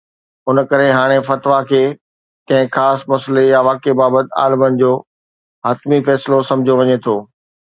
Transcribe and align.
ان 0.49 0.57
ڪري 0.69 0.87
هاڻي 0.97 1.17
فتويٰ 1.27 1.59
کي 1.71 1.81
ڪنهن 2.47 2.71
خاص 2.77 2.99
مسئلي 3.13 3.43
يا 3.49 3.59
واقعي 3.69 3.95
بابت 4.01 4.27
عالمن 4.45 4.73
جو 4.81 4.91
حتمي 5.69 5.99
فيصلو 6.09 6.43
سمجهيو 6.51 6.79
وڃي 6.83 6.97
ٿو. 7.07 7.17